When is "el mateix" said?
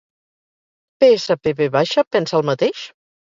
2.39-2.81